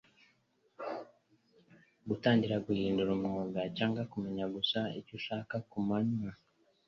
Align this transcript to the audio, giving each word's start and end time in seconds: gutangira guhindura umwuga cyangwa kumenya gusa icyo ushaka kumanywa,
gutangira 2.09 2.55
guhindura 2.65 3.09
umwuga 3.17 3.59
cyangwa 3.77 4.01
kumenya 4.11 4.45
gusa 4.55 4.79
icyo 4.99 5.13
ushaka 5.19 5.55
kumanywa, 5.69 6.31